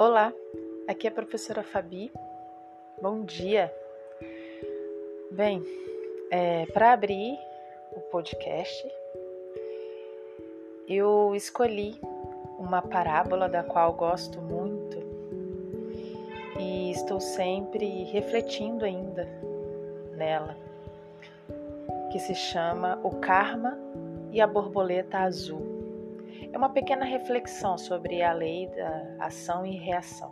Olá, 0.00 0.32
aqui 0.86 1.08
é 1.08 1.10
a 1.10 1.12
professora 1.12 1.64
Fabi. 1.64 2.12
Bom 3.02 3.24
dia. 3.24 3.74
Bem, 5.32 5.60
é, 6.30 6.66
para 6.66 6.92
abrir 6.92 7.36
o 7.96 8.00
podcast, 8.02 8.88
eu 10.86 11.34
escolhi 11.34 12.00
uma 12.60 12.80
parábola 12.80 13.48
da 13.48 13.64
qual 13.64 13.92
gosto 13.92 14.40
muito 14.40 14.98
e 16.60 16.92
estou 16.92 17.18
sempre 17.18 18.04
refletindo 18.04 18.84
ainda 18.84 19.28
nela, 20.16 20.56
que 22.12 22.20
se 22.20 22.36
chama 22.36 23.00
O 23.02 23.16
Karma 23.16 23.76
e 24.30 24.40
a 24.40 24.46
Borboleta 24.46 25.18
Azul. 25.18 25.77
É 26.52 26.56
uma 26.56 26.70
pequena 26.70 27.04
reflexão 27.04 27.76
sobre 27.76 28.22
a 28.22 28.32
lei 28.32 28.68
da 28.68 29.26
ação 29.26 29.66
e 29.66 29.76
reação. 29.76 30.30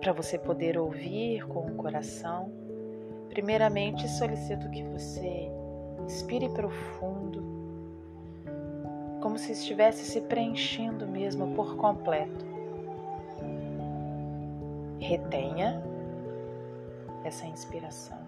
Para 0.00 0.12
você 0.12 0.38
poder 0.38 0.76
ouvir 0.76 1.46
com 1.46 1.60
o 1.66 1.74
coração, 1.76 2.50
primeiramente 3.28 4.08
solicito 4.08 4.68
que 4.70 4.82
você 4.82 5.50
inspire 6.04 6.48
profundo, 6.48 7.42
como 9.20 9.38
se 9.38 9.52
estivesse 9.52 10.04
se 10.04 10.20
preenchendo 10.22 11.06
mesmo 11.06 11.54
por 11.54 11.76
completo. 11.76 12.44
Retenha 14.98 15.82
essa 17.24 17.46
inspiração. 17.46 18.18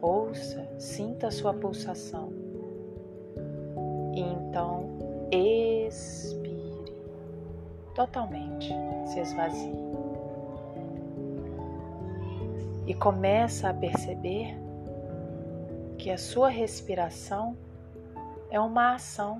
Ouça, 0.00 0.68
sinta 0.78 1.28
a 1.28 1.30
sua 1.30 1.52
pulsação 1.54 2.43
então 4.20 4.98
expire 5.30 6.94
totalmente, 7.94 8.72
se 9.06 9.20
esvazie. 9.20 9.72
E 12.86 12.94
começa 12.94 13.70
a 13.70 13.74
perceber 13.74 14.56
que 15.96 16.10
a 16.10 16.18
sua 16.18 16.48
respiração 16.48 17.56
é 18.50 18.60
uma 18.60 18.94
ação 18.94 19.38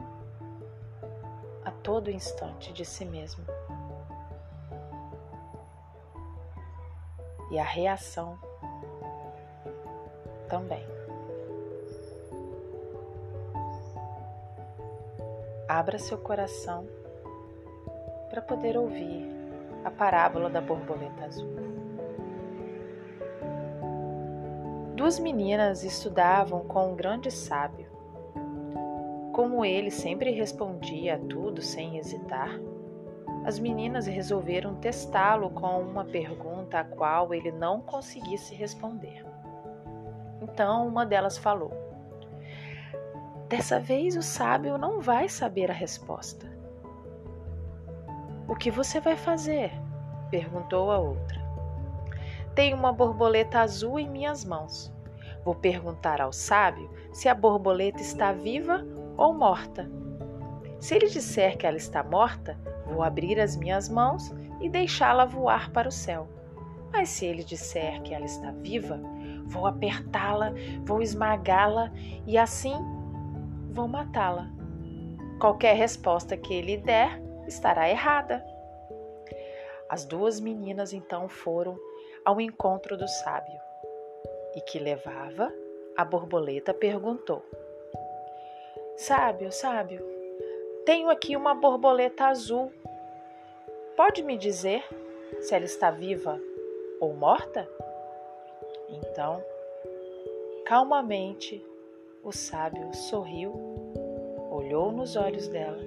a 1.64 1.70
todo 1.70 2.11
instante 2.11 2.72
de 2.72 2.84
si 2.84 3.05
mesmo. 3.05 3.45
E 7.50 7.58
a 7.58 7.64
reação 7.64 8.39
também. 10.48 10.94
Abra 15.69 15.98
seu 15.98 16.19
coração 16.19 16.87
para 18.29 18.43
poder 18.43 18.77
ouvir 18.77 19.27
a 19.83 19.91
parábola 19.91 20.51
da 20.51 20.61
borboleta 20.61 21.25
azul. 21.25 21.55
Duas 24.95 25.19
meninas 25.19 25.83
estudavam 25.83 26.65
com 26.65 26.92
um 26.92 26.95
grande 26.95 27.31
sábio. 27.31 27.87
Como 29.33 29.65
ele 29.65 29.91
sempre 29.91 30.31
respondia 30.31 31.17
a 31.17 31.19
tudo 31.19 31.62
sem 31.62 31.97
hesitar, 31.97 32.61
as 33.45 33.59
meninas 33.59 34.07
resolveram 34.07 34.75
testá-lo 34.75 35.51
com 35.51 35.81
uma 35.81 36.05
pergunta 36.05 36.81
a 36.81 36.85
qual 36.85 37.35
ele 37.35 37.51
não 37.51 37.81
conseguisse 37.81 38.55
responder. 38.55 39.25
Então 40.41 40.87
uma 40.87 41.05
delas 41.05 41.37
falou: 41.37 41.73
Dessa 43.48 43.78
vez 43.78 44.17
o 44.17 44.23
sábio 44.23 44.78
não 44.78 45.00
vai 45.00 45.28
saber 45.28 45.70
a 45.70 45.75
resposta. 45.75 46.50
O 48.48 48.57
que 48.57 48.70
você 48.70 49.01
vai 49.01 49.17
fazer? 49.17 49.70
perguntou 50.30 50.91
a 50.91 50.98
outra. 50.98 51.45
Tenho 52.55 52.77
uma 52.77 52.92
borboleta 52.92 53.61
azul 53.61 53.98
em 53.98 54.08
minhas 54.08 54.45
mãos. 54.45 54.92
Vou 55.45 55.55
perguntar 55.55 56.20
ao 56.20 56.33
sábio 56.33 56.91
se 57.13 57.29
a 57.29 57.35
borboleta 57.35 58.01
está 58.01 58.33
viva 58.33 58.85
ou 59.17 59.35
morta. 59.35 59.91
Se 60.80 60.95
ele 60.95 61.08
disser 61.08 61.57
que 61.58 61.67
ela 61.67 61.77
está 61.77 62.02
morta, 62.02 62.58
vou 62.86 63.02
abrir 63.02 63.39
as 63.39 63.57
minhas 63.57 63.89
mãos 63.89 64.35
e 64.61 64.68
deixá-la 64.68 65.24
voar 65.24 65.70
para 65.70 65.89
o 65.89 65.92
céu. 65.92 66.29
Mas 66.92 67.11
se 67.11 67.27
ele 67.27 67.45
disser 67.45 68.01
que 68.02 68.14
ela 68.14 68.24
está 68.24 68.52
viva, 68.52 69.01
vou 69.47 69.67
apertá-la, 69.67 70.52
vou 70.85 71.02
esmagá-la 71.02 71.92
e 72.27 72.39
assim 72.39 72.74
vão 73.74 73.89
matá-la. 73.89 74.46
Qualquer 75.40 75.74
resposta 75.74 76.36
que 76.36 76.55
ele 76.55 76.77
der 76.77 77.20
estará 77.46 77.90
errada. 77.90 78.42
As 79.89 80.05
duas 80.05 80.40
meninas 80.40 80.92
então 80.92 81.29
foram 81.29 81.79
ao 82.24 82.40
encontro 82.40 82.96
do 82.96 83.07
sábio 83.07 83.61
e 84.55 84.61
que 84.61 84.79
levava 84.79 85.52
a 85.96 86.05
borboleta 86.05 86.73
perguntou: 86.73 87.45
Sábio, 88.96 89.51
sábio, 89.51 90.01
tenho 90.86 91.11
aqui 91.11 91.36
uma 91.36 91.55
borboleta 91.55 92.27
azul. 92.27 92.73
Pode 93.96 94.23
me 94.23 94.39
dizer 94.39 94.85
se 95.41 95.55
ela 95.55 95.64
está 95.64 95.91
viva 95.91 96.41
ou 97.01 97.12
morta? 97.12 97.68
Então, 98.89 99.45
calmamente, 100.64 101.64
o 102.24 102.33
sábio 102.33 102.92
sorriu, 102.95 103.52
olhou 104.51 104.90
nos 104.90 105.14
olhos 105.14 105.46
dela 105.48 105.79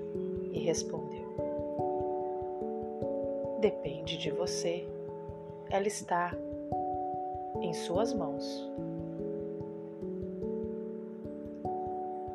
e 0.53 0.59
respondeu: 0.59 1.25
Depende 3.59 4.17
de 4.17 4.29
você. 4.29 4.87
Ela 5.69 5.87
está 5.87 6.31
em 7.59 7.73
suas 7.73 8.13
mãos. 8.13 8.69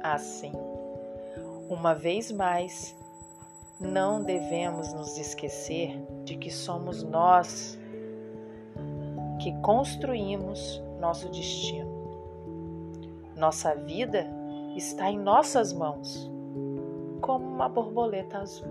Assim, 0.03 0.53
uma 1.71 1.95
vez 1.95 2.33
mais, 2.33 2.95
não 3.81 4.23
devemos 4.23 4.93
nos 4.93 5.17
esquecer 5.17 5.97
de 6.25 6.37
que 6.37 6.51
somos 6.51 7.05
nós 7.05 7.79
que 9.41 9.53
construímos 9.61 10.83
nosso 11.01 11.29
destino. 11.29 11.92
Nossa 13.43 13.75
vida 13.75 14.25
está 14.77 15.11
em 15.11 15.19
nossas 15.19 15.73
mãos, 15.73 16.31
como 17.21 17.45
uma 17.45 17.69
borboleta 17.69 18.39
azul. 18.39 18.69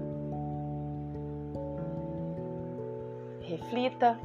Reflita, 3.42 4.18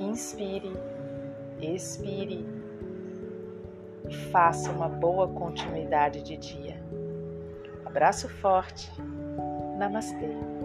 inspire, 0.00 0.72
expire 1.60 2.44
e 4.08 4.12
faça 4.32 4.72
uma 4.72 4.88
boa 4.88 5.28
continuidade 5.28 6.20
de 6.20 6.36
dia. 6.36 6.82
Abraço 7.86 8.28
forte. 8.28 8.90
Namastê. 9.78 10.57